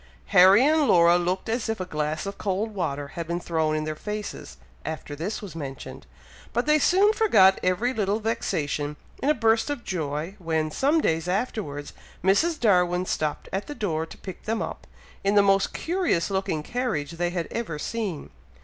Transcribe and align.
Harry 0.33 0.65
and 0.65 0.87
Laura 0.87 1.15
looked 1.19 1.47
as 1.47 1.69
if 1.69 1.79
a 1.79 1.85
glass 1.85 2.25
of 2.25 2.39
cold 2.39 2.73
water 2.73 3.09
had 3.09 3.27
been 3.27 3.39
thrown 3.39 3.75
in 3.75 3.83
their 3.83 3.93
faces, 3.95 4.57
after 4.83 5.15
this 5.15 5.43
was 5.43 5.55
mentioned; 5.55 6.07
but 6.53 6.65
they 6.65 6.79
soon 6.79 7.13
forgot 7.13 7.59
every 7.61 7.93
little 7.93 8.19
vexation, 8.19 8.95
in 9.21 9.29
a 9.29 9.33
burst 9.35 9.69
of 9.69 9.83
joy, 9.83 10.35
when, 10.39 10.71
some 10.71 11.01
days 11.01 11.27
afterwards, 11.27 11.93
Mrs. 12.23 12.59
Darwin 12.59 13.05
stopped 13.05 13.47
at 13.53 13.67
the 13.67 13.75
door 13.75 14.07
to 14.07 14.17
pick 14.17 14.45
them 14.45 14.59
up, 14.59 14.87
in 15.23 15.35
the 15.35 15.43
most 15.43 15.71
curious 15.71 16.31
looking 16.31 16.63
carriage 16.63 17.11
they 17.11 17.29
had 17.29 17.47
ever 17.51 17.77
seen. 17.77 18.31